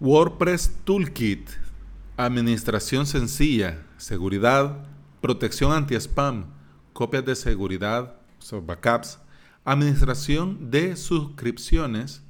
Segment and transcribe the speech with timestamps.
[0.00, 1.50] WordPress Toolkit,
[2.16, 4.86] administración sencilla, seguridad,
[5.20, 6.44] protección anti-spam,
[6.92, 8.14] copias de seguridad,
[8.62, 9.18] backups,
[9.64, 12.22] administración de suscripciones,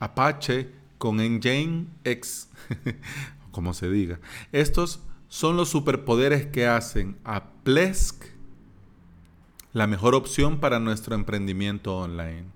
[0.00, 2.48] Apache con Nginx,
[3.52, 4.18] como se diga.
[4.50, 4.98] Estos
[5.28, 8.24] son los superpoderes que hacen a Plesk
[9.72, 12.46] la mejor opción para nuestro emprendimiento online.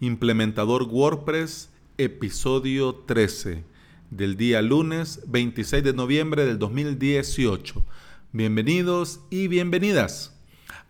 [0.00, 3.64] Implementador WordPress episodio 13
[4.10, 7.84] del día lunes 26 de noviembre del 2018.
[8.32, 10.34] Bienvenidos y bienvenidas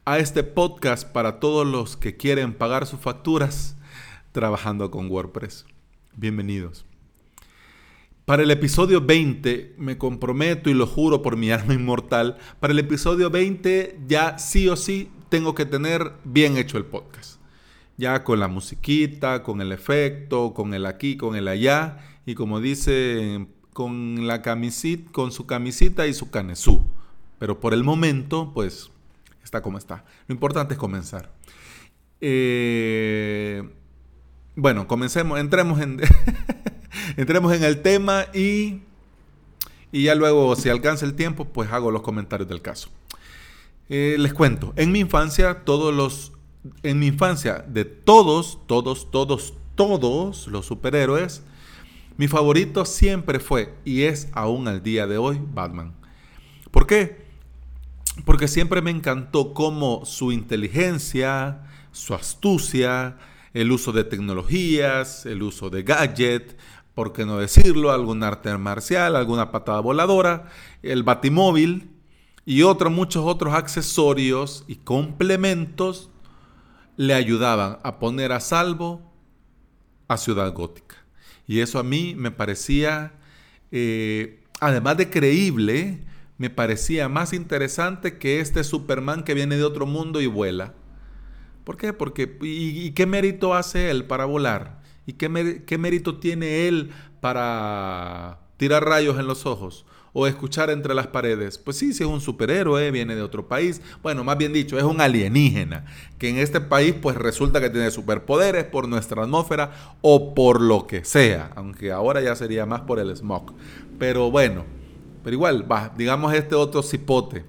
[0.05, 3.77] a este podcast para todos los que quieren pagar sus facturas
[4.31, 5.67] trabajando con WordPress.
[6.17, 6.87] Bienvenidos.
[8.25, 12.79] Para el episodio 20, me comprometo y lo juro por mi alma inmortal, para el
[12.79, 17.42] episodio 20 ya sí o sí tengo que tener bien hecho el podcast
[17.97, 22.61] ya con la musiquita, con el efecto, con el aquí, con el allá, y como
[22.61, 26.85] dice, con la camisita, con su camisita y su canesú.
[27.39, 28.91] Pero por el momento, pues,
[29.43, 30.05] está como está.
[30.29, 31.31] Lo importante es comenzar.
[32.21, 33.69] Eh,
[34.55, 36.01] bueno, comencemos, entremos en,
[37.17, 38.83] entremos en el tema y,
[39.91, 42.91] y ya luego, si alcanza el tiempo, pues hago los comentarios del caso.
[43.89, 46.33] Eh, les cuento, en mi infancia todos los
[46.83, 51.43] en mi infancia, de todos, todos, todos, todos los superhéroes,
[52.17, 55.95] mi favorito siempre fue y es aún al día de hoy Batman.
[56.71, 57.25] ¿Por qué?
[58.25, 63.17] Porque siempre me encantó cómo su inteligencia, su astucia,
[63.55, 66.57] el uso de tecnologías, el uso de gadget,
[66.95, 70.49] por qué no decirlo, algún arte marcial, alguna patada voladora,
[70.83, 71.91] el batimóvil
[72.45, 76.11] y otros muchos otros accesorios y complementos
[77.03, 79.03] le ayudaban a poner a salvo
[80.07, 80.95] a Ciudad Gótica.
[81.49, 83.15] Y eso a mí me parecía,
[83.73, 86.05] eh, además de creíble,
[86.39, 90.75] me parecía más interesante que este Superman que viene de otro mundo y vuela.
[91.65, 91.93] ¿Por qué?
[91.93, 94.81] Porque, ¿y, qué mérito hace él para volar?
[95.05, 99.87] ¿Y qué, qué mérito tiene él para tirar rayos en los ojos?
[100.13, 101.59] O escuchar entre las paredes.
[101.59, 103.81] Pues sí, si es un superhéroe, viene de otro país.
[104.03, 105.87] Bueno, más bien dicho, es un alienígena,
[106.19, 110.87] que en este país pues resulta que tiene superpoderes por nuestra atmósfera o por lo
[110.87, 113.55] que sea, aunque ahora ya sería más por el smog.
[113.99, 114.65] Pero bueno,
[115.25, 117.45] pero igual, va, digamos este otro cipote.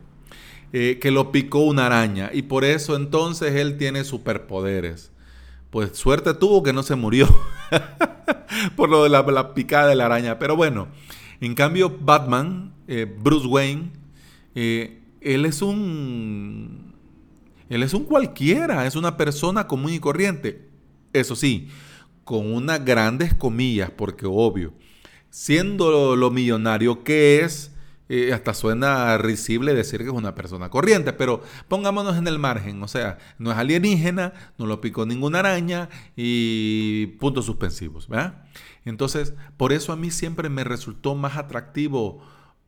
[0.76, 5.12] Eh, que lo picó una araña y por eso entonces él tiene superpoderes.
[5.70, 7.28] Pues suerte tuvo que no se murió
[8.76, 10.40] por lo de la picada de la araña.
[10.40, 10.88] Pero bueno,
[11.46, 13.92] en cambio, Batman, eh, Bruce Wayne,
[14.56, 16.94] eh, él es un.
[17.70, 20.70] Él es un cualquiera, es una persona común y corriente.
[21.12, 21.70] Eso sí,
[22.24, 24.74] con unas grandes comillas, porque obvio,
[25.30, 27.72] siendo lo, millonario que es,
[28.10, 32.84] eh, hasta suena risible decir que es una persona corriente, pero pongámonos en el margen,
[32.84, 38.44] o sea, no es alienígena, no lo picó ninguna araña y puntos suspensivos, ¿verdad?
[38.86, 42.22] Entonces, por eso a mí siempre me resultó más atractivo,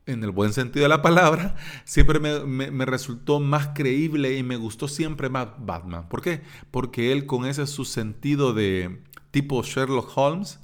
[0.06, 4.88] en el buen sentido de la palabra, siempre me, resultó más creíble y me gustó
[4.88, 6.08] siempre más Batman.
[6.08, 6.42] ¿Por qué?
[6.70, 10.60] Porque él con ese su sentido de tipo Sherlock Holmes,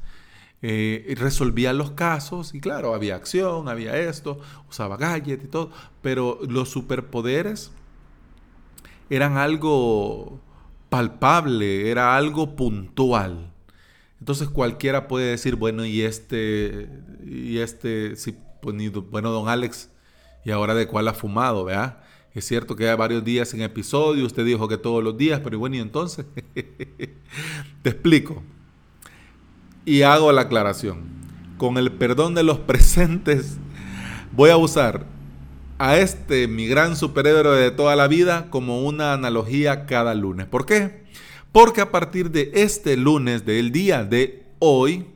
[0.65, 4.39] eh, resolvía los casos y claro, había acción, había esto,
[4.71, 7.73] usaba gadget y todo, pero los superpoderes
[9.11, 10.41] eran algo
[10.89, 13.52] palpable, era algo puntual.
[14.23, 16.89] Entonces cualquiera puede decir, bueno, y este,
[17.27, 18.77] y este, sí, pues,
[19.11, 19.91] bueno, don Alex,
[20.45, 21.99] ¿y ahora de cuál ha fumado, verdad?
[22.33, 25.59] Es cierto que hay varios días en episodio, usted dijo que todos los días, pero
[25.59, 26.25] bueno, y entonces,
[27.83, 28.45] te explico.
[29.85, 31.01] Y hago la aclaración.
[31.59, 33.57] Con el perdón de los presentes,
[34.37, 35.05] voy a usar
[35.79, 40.47] a este, mi gran superhéroe de toda la vida, como una analogía cada lunes.
[40.47, 41.02] ¿Por qué?
[41.53, 45.07] Porque a partir de este lunes, del día de hoy,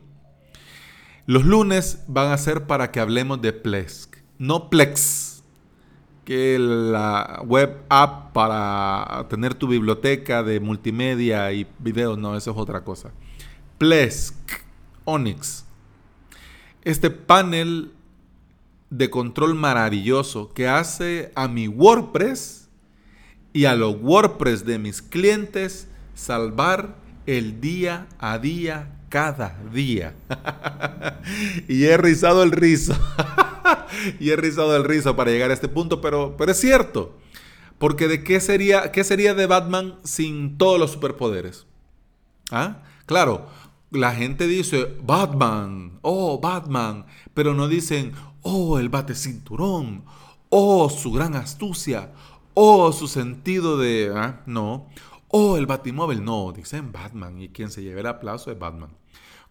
[1.25, 5.43] los lunes van a ser para que hablemos de Plesk, no Plex,
[6.23, 12.57] que la web app para tener tu biblioteca de multimedia y videos, no, eso es
[12.57, 13.11] otra cosa.
[13.77, 14.35] Plesk,
[15.05, 15.65] Onyx.
[16.83, 17.91] Este panel
[18.89, 22.69] de control maravilloso que hace a mi WordPress
[23.53, 26.95] y a los WordPress de mis clientes salvar
[27.27, 30.15] el día a día, cada día.
[31.67, 32.93] y he rizado el rizo.
[34.19, 37.17] y he rizado el rizo para llegar a este punto, pero, pero es cierto.
[37.77, 41.67] Porque de qué sería, qué sería de Batman sin todos los superpoderes?
[42.51, 42.81] ¿Ah?
[43.05, 43.47] Claro,
[43.91, 47.05] la gente dice Batman, oh Batman,
[47.35, 50.03] pero no dicen, oh el bate cinturón,
[50.49, 52.11] oh su gran astucia,
[52.55, 54.11] oh su sentido de...
[54.15, 54.41] ¿ah?
[54.47, 54.87] No,
[55.29, 58.89] oh el batimóvil, no, dicen Batman y quien se lleve el aplauso es Batman.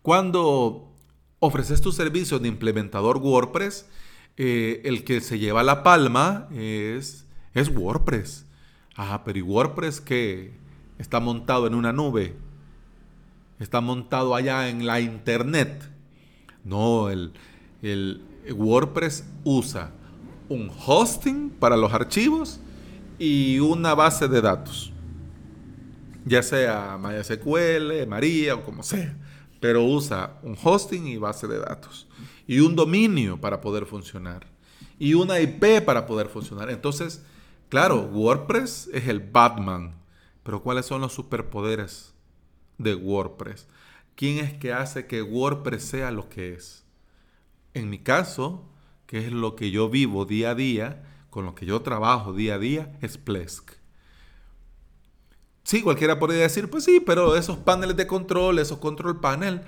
[0.03, 0.93] Cuando
[1.39, 3.89] ofreces tu servicio de implementador WordPress,
[4.37, 8.47] eh, el que se lleva la palma es, es WordPress.
[8.97, 10.53] Ah, pero ¿y WordPress que
[10.99, 12.37] está montado en una nube?
[13.59, 15.91] Está montado allá en la internet.
[16.65, 17.33] No, el,
[17.83, 19.93] el WordPress usa
[20.49, 22.61] un hosting para los archivos
[23.19, 24.93] y una base de datos.
[26.27, 29.17] Ya sea MySQL, María o como sea.
[29.61, 32.09] Pero usa un hosting y base de datos.
[32.49, 34.47] Y un dominio para poder funcionar.
[34.99, 36.69] Y una IP para poder funcionar.
[36.69, 37.25] Entonces,
[37.69, 39.95] claro, WordPress es el Batman.
[40.43, 42.13] Pero ¿cuáles son los superpoderes
[42.79, 43.69] de WordPress?
[44.17, 46.85] ¿Quién es que hace que WordPress sea lo que es?
[47.73, 48.65] En mi caso,
[49.07, 52.57] que es lo que yo vivo día a día, con lo que yo trabajo día
[52.57, 53.77] a día, es Plesk.
[55.67, 59.63] Sí, cualquiera podría decir, pues sí, pero esos paneles de control, esos control panel,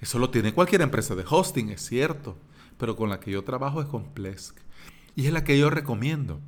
[0.00, 2.38] eso lo tiene cualquier empresa de hosting, es cierto.
[2.78, 4.56] Pero con la que yo trabajo es con Plesk.
[5.14, 6.40] Y es la que yo recomiendo.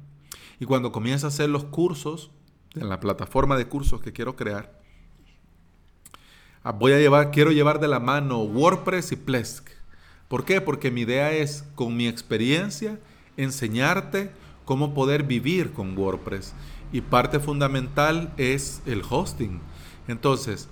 [0.59, 2.31] Y cuando comienza a hacer los cursos,
[2.75, 4.81] en la plataforma de cursos que quiero crear,
[6.63, 9.69] ah, voy a llevar, quiero llevar de la mano WordPress y Plesk.
[10.29, 10.63] ¿Por qué?
[10.63, 12.99] Porque mi idea es, con mi experiencia,
[13.37, 14.31] enseñarte
[14.65, 16.55] cómo poder vivir con WordPress.
[16.95, 19.61] Y parte fundamental es el hosting.
[20.07, 20.69] Entonces,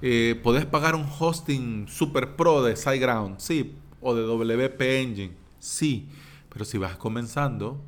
[0.00, 6.08] eh, podés pagar un hosting super pro de SiteGround, sí, o de WP Engine, sí,
[6.50, 7.82] pero si vas comenzando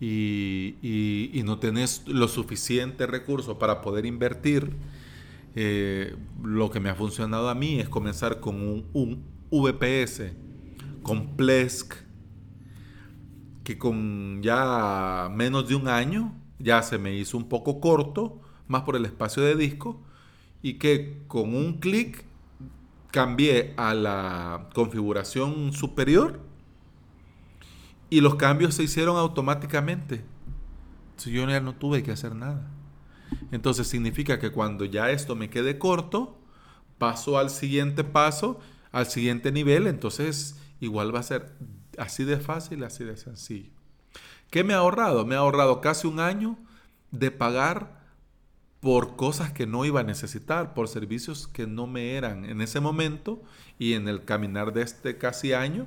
[0.00, 4.72] y, no tenés los suficientes recursos para poder invertir,
[5.54, 10.32] eh, lo que me ha funcionado a mí es comenzar con un VPS
[11.02, 11.92] con Plesk,
[13.64, 18.82] que con ya menos de un año ya se me hizo un poco corto, más
[18.82, 20.00] por el espacio de disco,
[20.62, 22.24] y que con un clic
[23.10, 26.40] cambié a la configuración superior
[28.10, 30.24] y los cambios se hicieron automáticamente.
[31.24, 32.70] yo ya no tuve que hacer nada.
[33.50, 36.38] Entonces significa que cuando ya esto me quede corto,
[36.98, 38.60] paso al siguiente paso
[38.96, 41.52] al siguiente nivel, entonces igual va a ser
[41.98, 43.75] así de fácil, así de sencillo.
[44.50, 45.26] ¿Qué me ha ahorrado?
[45.26, 46.56] Me ha ahorrado casi un año
[47.10, 47.96] de pagar
[48.80, 52.80] por cosas que no iba a necesitar, por servicios que no me eran en ese
[52.80, 53.42] momento
[53.78, 55.86] y en el caminar de este casi año,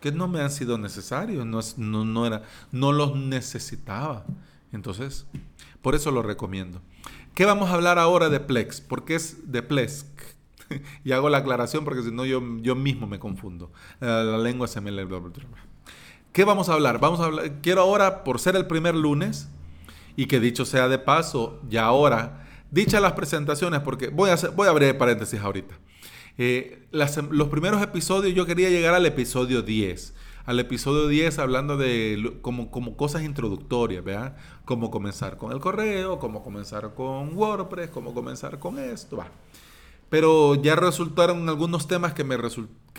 [0.00, 1.46] que no me han sido necesarios,
[1.78, 4.26] no, no, era, no los necesitaba.
[4.72, 5.26] Entonces,
[5.80, 6.82] por eso lo recomiendo.
[7.34, 8.80] ¿Qué vamos a hablar ahora de Plex?
[8.80, 10.06] Porque es de Plex.
[11.04, 13.72] y hago la aclaración porque si no yo, yo mismo me confundo.
[14.00, 14.90] Eh, la lengua se me...
[16.36, 17.00] ¿Qué vamos a hablar?
[17.00, 17.50] Vamos a hablar...
[17.62, 19.48] Quiero ahora, por ser el primer lunes,
[20.16, 24.66] y que dicho sea de paso, ya ahora, dichas las presentaciones, porque voy a, voy
[24.66, 25.78] a abrir paréntesis ahorita.
[26.36, 30.12] Eh, los primeros episodios yo quería llegar al episodio 10
[30.44, 34.36] al episodio 10 hablando de como, como cosas introductorias, ¿verdad?
[34.66, 39.28] Cómo comenzar con el correo, cómo comenzar con WordPress, cómo comenzar con esto, va.
[40.10, 42.36] Pero ya resultaron algunos temas que, me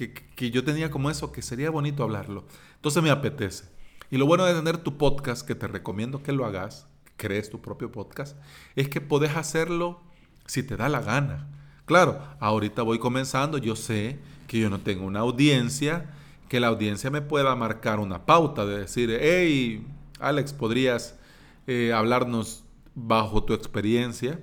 [0.05, 2.45] que, yo tenía como eso, que sería bonito hablarlo.
[2.75, 3.65] Entonces me apetece.
[4.11, 7.59] Y lo bueno de tener tu podcast, que te recomiendo que lo hagas, crees tu
[7.61, 8.37] propio podcast,
[8.75, 9.99] es que podés hacerlo
[10.45, 11.47] si te da la gana.
[11.85, 16.13] Claro, ahorita voy comenzando, yo sé que yo no tengo una audiencia,
[16.47, 19.85] que la audiencia me pueda marcar una pauta de decir, hey,
[20.19, 21.17] Alex, ¿podrías
[21.65, 24.39] eh, hablarnos bajo tu experiencia?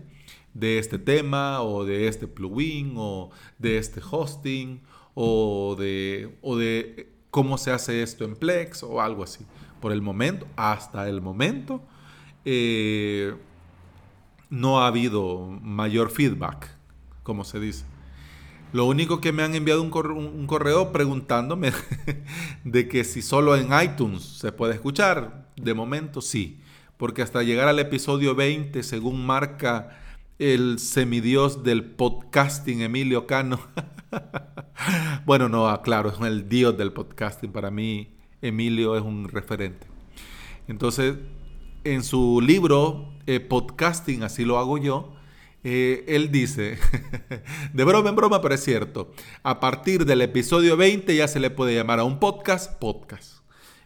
[0.55, 4.81] de este tema o de este plugin o de este hosting
[5.14, 9.44] o de, o de cómo se hace esto en Plex o algo así.
[9.80, 11.83] Por el momento, hasta el momento,
[12.44, 13.35] eh,
[14.50, 16.71] no ha habido mayor feedback,
[17.23, 17.85] como se dice.
[18.73, 21.73] Lo único que me han enviado un correo, un correo preguntándome
[22.64, 25.49] de que si solo en iTunes se puede escuchar.
[25.56, 26.61] De momento sí,
[26.97, 30.00] porque hasta llegar al episodio 20, según marca
[30.38, 33.61] el semidios del podcasting, Emilio Cano.
[35.26, 37.52] bueno, no, ah, claro, es el dios del podcasting.
[37.52, 39.87] Para mí, Emilio es un referente.
[40.68, 41.16] Entonces,
[41.85, 45.14] en su libro, eh, Podcasting, así lo hago yo,
[45.62, 46.78] eh, él dice,
[47.73, 51.50] de broma en broma, pero es cierto, a partir del episodio 20 ya se le
[51.50, 53.38] puede llamar a un podcast podcast.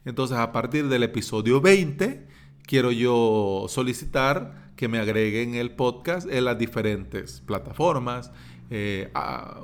[0.05, 2.27] Entonces, a partir del episodio 20,
[2.63, 8.31] quiero yo solicitar que me agreguen el podcast en las diferentes plataformas,
[8.71, 9.11] eh,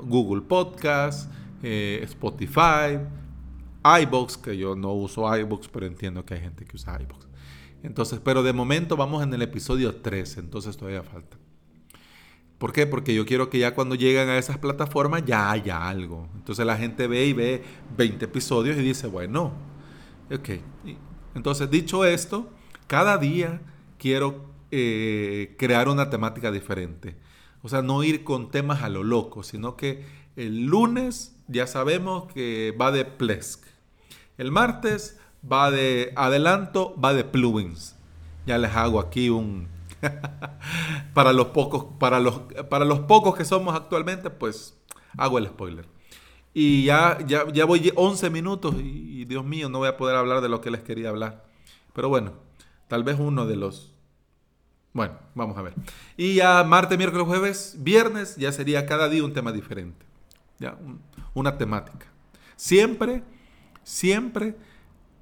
[0.02, 1.30] Google Podcast,
[1.62, 2.98] eh, Spotify,
[4.02, 7.26] iBox, que yo no uso iBox, pero entiendo que hay gente que usa iBox.
[7.82, 11.36] Entonces, pero de momento vamos en el episodio 3, entonces todavía falta.
[12.58, 12.86] ¿Por qué?
[12.86, 16.28] Porque yo quiero que ya cuando lleguen a esas plataformas ya haya algo.
[16.34, 17.62] Entonces la gente ve y ve
[17.96, 19.52] 20 episodios y dice, bueno,
[20.32, 20.48] ok.
[21.34, 22.48] Entonces, dicho esto,
[22.86, 23.60] cada día
[23.98, 27.16] quiero eh, crear una temática diferente.
[27.64, 30.04] O sea, no ir con temas a lo loco, sino que
[30.36, 33.64] el lunes ya sabemos que va de Plesk.
[34.36, 35.18] El martes
[35.50, 37.96] va de adelanto, va de plugins.
[38.44, 39.68] Ya les hago aquí un
[41.14, 44.76] para los pocos para los para los pocos que somos actualmente, pues
[45.16, 45.86] hago el spoiler.
[46.52, 50.16] Y ya, ya, ya voy 11 minutos y, y, Dios mío, no voy a poder
[50.16, 51.46] hablar de lo que les quería hablar.
[51.94, 52.34] Pero bueno,
[52.88, 53.93] tal vez uno de los...
[54.94, 55.74] Bueno, vamos a ver.
[56.16, 60.06] Y ya martes, miércoles, jueves, viernes, ya sería cada día un tema diferente.
[60.60, 60.78] Ya,
[61.34, 62.06] una temática.
[62.54, 63.24] Siempre,
[63.82, 64.56] siempre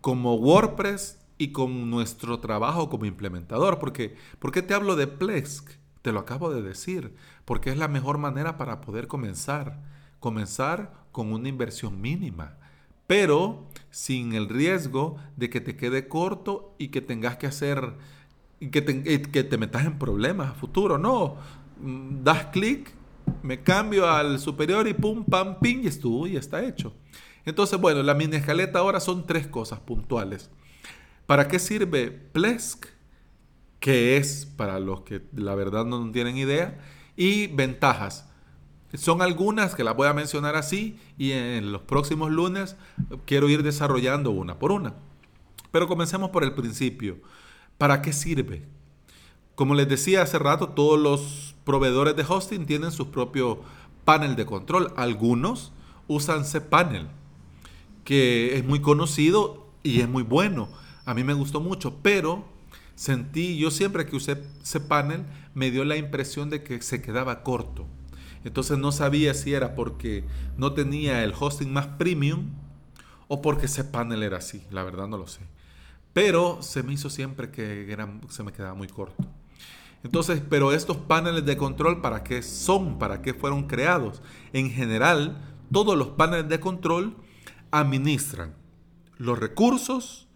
[0.02, 3.78] como WordPress y con nuestro trabajo como implementador.
[3.78, 5.70] Porque, ¿Por qué te hablo de Plesk?
[6.02, 7.16] Te lo acabo de decir.
[7.46, 9.80] Porque es la mejor manera para poder comenzar.
[10.20, 12.58] Comenzar con una inversión mínima,
[13.06, 17.94] pero sin el riesgo de que te quede corto y que tengas que hacer,
[18.70, 20.98] que te, que metas en problemas a futuro.
[20.98, 21.36] No,
[21.80, 22.92] mm, das clic,
[23.42, 26.94] me cambio al superior y pum, pam, ping, y estuvo y está hecho.
[27.44, 30.50] Entonces, bueno, la mini escaleta ahora son tres cosas puntuales.
[31.26, 32.86] ¿Para qué sirve Plesk?
[33.80, 36.78] Que es para los que la verdad no tienen idea.
[37.16, 38.28] Y ventajas.
[38.94, 42.76] Son algunas que las voy a mencionar así y en los próximos lunes
[43.24, 44.94] quiero ir desarrollando una por una.
[45.70, 47.16] Pero comencemos por el principio.
[47.78, 48.62] ¿Para qué sirve?
[49.54, 53.60] Como les decía hace rato, todos los proveedores de hosting tienen su propio
[54.04, 54.92] panel de control.
[54.96, 55.72] Algunos
[56.08, 57.08] usan cPanel,
[58.04, 60.68] que es muy conocido y es muy bueno.
[61.04, 62.44] A mí me gustó mucho, pero
[62.94, 65.24] sentí, yo siempre que usé cPanel,
[65.54, 67.86] me dio la impresión de que se quedaba corto.
[68.44, 70.24] Entonces no sabía si era porque
[70.56, 72.50] no tenía el hosting más premium
[73.28, 74.64] o porque ese panel era así.
[74.70, 75.40] La verdad no lo sé.
[76.12, 77.96] Pero se me hizo siempre que
[78.28, 79.24] se me quedaba muy corto.
[80.04, 82.98] Entonces, pero estos paneles de control, ¿para qué son?
[82.98, 84.20] ¿Para qué fueron creados?
[84.52, 85.40] En general,
[85.72, 87.16] todos los paneles de control
[87.70, 88.54] administran
[89.16, 90.28] los recursos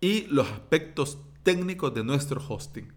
[0.00, 2.92] y los aspectos técnicos de nuestro hosting.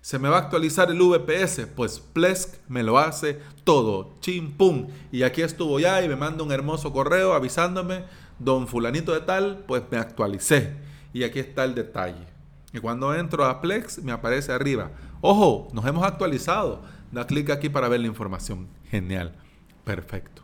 [0.00, 4.86] Se me va a actualizar el VPS, pues Plesk me lo hace todo, chim pum.
[5.10, 8.04] Y aquí estuvo ya y me manda un hermoso correo avisándome,
[8.38, 10.85] don fulanito de tal, pues me actualicé.
[11.16, 12.26] Y aquí está el detalle.
[12.74, 14.90] Y cuando entro a Plex me aparece arriba,
[15.22, 16.82] ojo, nos hemos actualizado.
[17.10, 18.68] Da clic aquí para ver la información.
[18.90, 19.34] Genial,
[19.82, 20.42] perfecto.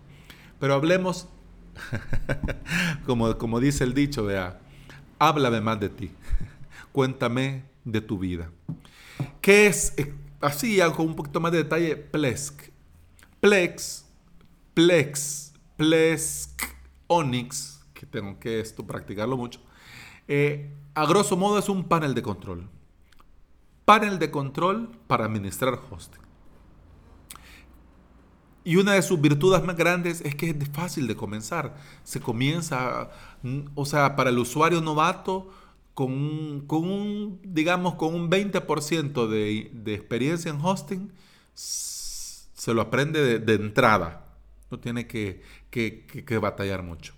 [0.58, 1.28] Pero hablemos,
[3.06, 4.60] como, como dice el dicho, vea,
[5.18, 6.10] háblame más de ti.
[6.92, 8.50] Cuéntame de tu vida.
[9.42, 12.62] ¿Qué es, eh, así con un poquito más de detalle, Plesk?
[13.40, 14.06] Plex,
[14.72, 16.62] Plex, Plesk,
[17.08, 19.60] Onyx, que tengo que esto practicarlo mucho,
[20.34, 22.68] eh, a grosso modo es un panel de control.
[23.84, 26.22] Panel de control para administrar hosting.
[28.64, 31.76] Y una de sus virtudes más grandes es que es fácil de comenzar.
[32.02, 33.10] Se comienza,
[33.74, 35.50] o sea, para el usuario novato,
[35.92, 41.12] con un, digamos, con un 20% de, de, experiencia en hosting,
[41.52, 44.24] se lo aprende de, entrada.
[44.70, 45.42] No tiene que,
[46.40, 47.12] batallar mucho.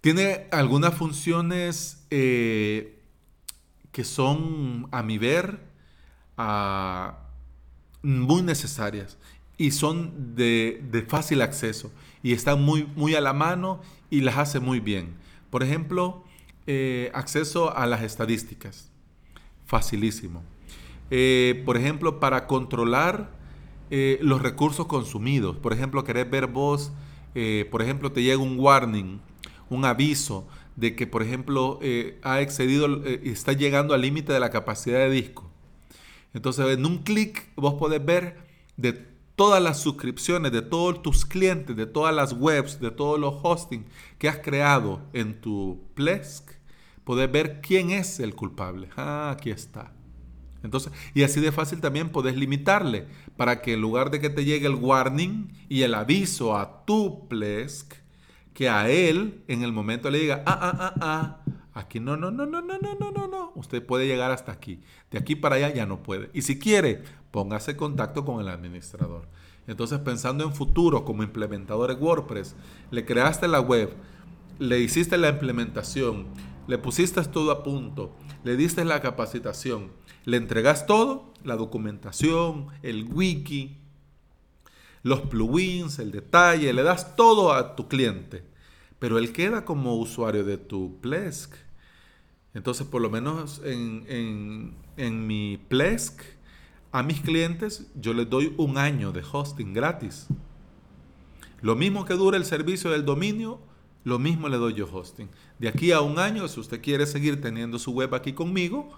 [0.00, 2.98] Tiene algunas funciones eh,
[3.92, 5.60] que son, a mi ver,
[6.38, 7.18] ah,
[8.02, 9.18] muy necesarias
[9.58, 11.92] y son de, fácil acceso
[12.22, 15.16] y están muy, muy a la mano y las hace muy bien.
[15.50, 16.24] Por ejemplo,
[16.66, 18.90] eh, acceso a las estadísticas.
[19.66, 20.42] Facilísimo.
[21.10, 23.38] Eh, por ejemplo, para controlar
[24.20, 25.56] los recursos consumidos.
[25.56, 26.92] Por ejemplo, querés ver vos,
[27.72, 29.20] por ejemplo, te llega un warning,
[29.70, 30.46] un aviso
[30.76, 31.80] de que, por ejemplo,
[32.22, 35.50] ha excedido, está llegando al límite de la capacidad de disco.
[36.34, 38.36] Entonces, en un clic vos podés ver
[38.76, 38.92] de
[39.40, 43.86] todas las suscripciones de todos tus clientes, de todas las webs, de todos los hosting
[44.18, 46.50] que has creado en tu Plesk,
[47.04, 48.90] podés ver quién es el culpable.
[48.98, 49.94] Ah, aquí está.
[50.62, 53.06] Entonces, y así de fácil también podés limitarle
[53.38, 57.26] para que en lugar de que te llegue el warning y el aviso a tu
[57.26, 57.94] Plesk,
[58.54, 61.40] que a él en el momento le diga, ah, ah, ah, ah,
[61.72, 64.80] aquí no, no, no, no, no, no, no, no, no, usted puede llegar hasta aquí.
[65.10, 66.30] De aquí para allá ya no puede.
[66.34, 69.28] Y si quiere, póngase contacto con el administrador.
[69.66, 72.56] Entonces, pensando en futuro como implementador de WordPress,
[72.90, 73.92] le creaste la web,
[74.58, 76.26] le hiciste la implementación,
[76.66, 79.92] le pusiste todo a punto, le diste la capacitación,
[80.24, 83.79] le entregas todo, la documentación, el wiki,
[85.02, 88.44] los plugins, el detalle, le das todo a tu cliente,
[88.98, 91.54] pero él queda como usuario de tu Plesk.
[92.52, 96.22] Entonces, por lo menos en, en mi Plesk,
[96.92, 100.26] a mis clientes yo les doy un año de hosting gratis.
[101.62, 103.60] Lo mismo que dura el servicio del dominio,
[104.04, 105.28] lo mismo le doy yo hosting.
[105.58, 108.90] De aquí a un año, si usted quiere seguir teniendo su web aquí conmigo,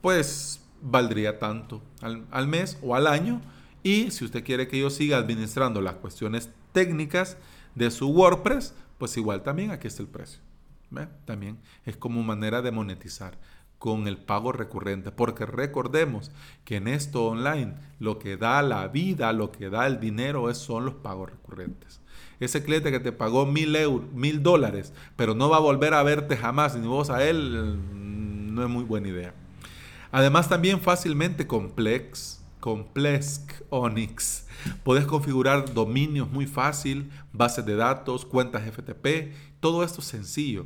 [0.00, 3.40] pues valdría tanto al, mes o al año.
[3.84, 7.36] Y si usted quiere que yo siga administrando las cuestiones técnicas
[7.76, 10.40] de su WordPress, pues igual también aquí está el precio.
[11.26, 13.38] También es como manera de monetizar
[13.78, 16.30] con el pago recurrente, porque recordemos
[16.64, 20.56] que en esto online lo que da la vida, lo que da el dinero es,
[20.56, 22.00] son los pagos recurrentes.
[22.40, 26.02] Ese cliente que te pagó mil euros, mil dólares, pero no va a volver a
[26.02, 29.34] verte jamás, ni vos a él, no es muy buena idea.
[30.10, 34.46] Además también fácilmente Complex, Complex Onyx.
[34.84, 40.64] Puedes configurar dominios muy fácil, bases de datos, cuentas FTP, todo esto es sencillo.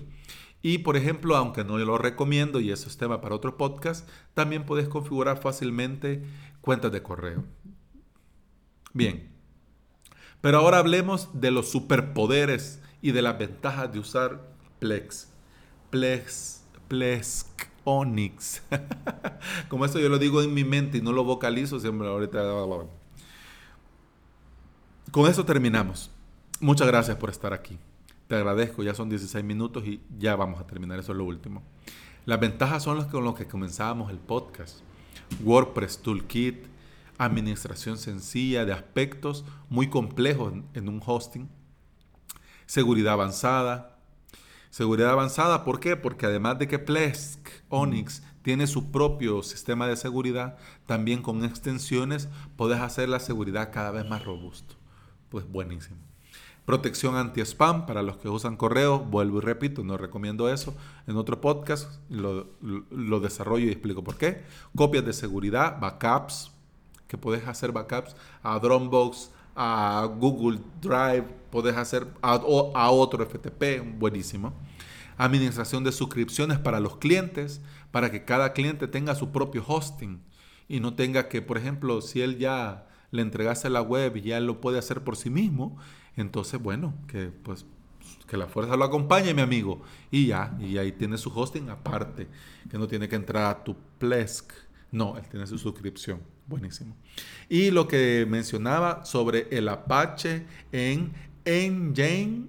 [0.62, 4.64] Y por ejemplo, aunque no lo recomiendo y eso es tema para otro podcast, también
[4.64, 6.22] puedes configurar fácilmente
[6.60, 7.42] cuentas de correo.
[8.94, 9.32] Bien,
[10.40, 15.32] pero ahora hablemos de los superpoderes y de las ventajas de usar Plex.
[15.90, 17.46] Plex, Plex
[17.88, 18.62] Onyx.
[19.68, 22.42] Como esto yo lo digo en mi mente y no lo vocalizo, siempre ahorita...
[25.10, 26.10] Con eso terminamos.
[26.60, 27.78] Muchas gracias por estar aquí.
[28.26, 31.62] Te agradezco, ya son 16 minutos y ya vamos a terminar, eso es lo último.
[32.26, 34.80] Las ventajas son las con las que comenzábamos el podcast.
[35.42, 36.66] WordPress Toolkit,
[37.16, 41.48] administración sencilla de aspectos muy complejos en un hosting,
[42.66, 43.97] seguridad avanzada.
[44.70, 45.96] Seguridad avanzada, ¿por qué?
[45.96, 52.28] Porque además de que Plesk, Onyx, tiene su propio sistema de seguridad, también con extensiones
[52.56, 54.74] puedes hacer la seguridad cada vez más robusto.
[55.28, 55.98] Pues buenísimo.
[56.64, 58.98] Protección anti-spam para los que usan correo.
[58.98, 60.74] Vuelvo y repito, no recomiendo eso.
[61.06, 64.44] En otro podcast lo, lo, desarrollo y explico por qué.
[64.76, 66.52] Copias de seguridad, backups,
[67.06, 73.98] que puedes hacer backups a Dropbox, a Google Drive, puedes hacer a, a otro FTP,
[73.98, 74.54] buenísimo.
[75.16, 80.22] Administración de suscripciones para los clientes, para que cada cliente tenga su propio hosting
[80.68, 84.38] y no tenga que, por ejemplo, si él ya le entregase la web y ya
[84.38, 85.76] lo puede hacer por sí mismo,
[86.16, 87.66] entonces, bueno, que pues
[88.28, 89.82] que la fuerza lo acompañe, mi amigo.
[90.10, 92.28] Y ya, y ahí tiene su hosting aparte,
[92.70, 94.52] que no tiene que entrar a tu Plesk.
[94.90, 96.20] No, él tiene su suscripción.
[96.46, 96.96] Buenísimo.
[97.48, 101.12] Y lo que mencionaba sobre el Apache en
[101.44, 102.48] Nginx,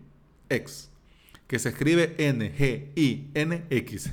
[1.47, 4.11] que se escribe N-G-I-N-X.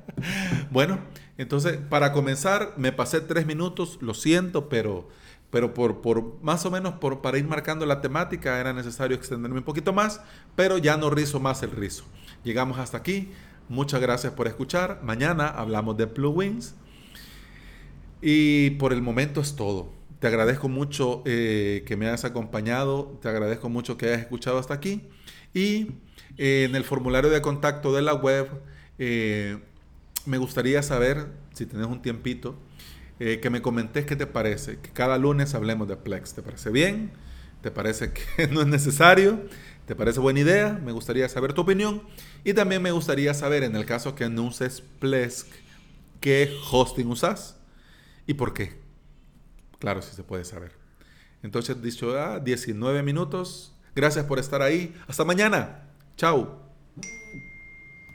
[0.70, 1.00] bueno,
[1.38, 5.08] entonces, para comenzar, me pasé tres minutos, lo siento, pero
[5.50, 9.58] pero por, por más o menos por, para ir marcando la temática era necesario extenderme
[9.58, 10.20] un poquito más,
[10.54, 12.04] pero ya no rizo más el rizo.
[12.44, 13.32] Llegamos hasta aquí.
[13.68, 15.00] Muchas gracias por escuchar.
[15.02, 16.74] Mañana hablamos de plugins.
[18.28, 19.92] Y por el momento es todo.
[20.18, 23.16] Te agradezco mucho eh, que me hayas acompañado.
[23.22, 25.04] Te agradezco mucho que hayas escuchado hasta aquí.
[25.54, 25.92] Y
[26.36, 28.48] eh, en el formulario de contacto de la web,
[28.98, 29.58] eh,
[30.24, 32.58] me gustaría saber, si tienes un tiempito,
[33.20, 36.34] que me comentes qué te parece, que cada lunes hablemos de Plex.
[36.34, 37.12] ¿Te parece bien?
[37.60, 39.38] ¿Te parece que no es necesario?
[39.86, 40.80] ¿Te parece buena idea?
[40.84, 42.02] Me gustaría saber tu opinión.
[42.42, 45.46] Y también me gustaría saber, en el caso que no uses Plesk,
[46.18, 47.56] qué hosting usas
[48.26, 48.80] y por qué.
[49.78, 50.72] Claro, si se puede saber.
[51.42, 53.74] Entonces, dicho ya, 19 minutos.
[53.94, 54.94] Gracias por estar ahí.
[55.06, 55.90] Hasta mañana.
[56.16, 56.60] Chao.